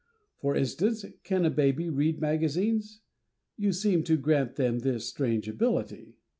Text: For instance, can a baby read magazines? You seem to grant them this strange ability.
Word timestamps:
For 0.39 0.55
instance, 0.55 1.05
can 1.23 1.45
a 1.45 1.51
baby 1.51 1.87
read 1.87 2.19
magazines? 2.19 3.01
You 3.55 3.71
seem 3.71 4.01
to 4.05 4.17
grant 4.17 4.55
them 4.55 4.79
this 4.79 5.05
strange 5.07 5.47
ability. 5.47 6.17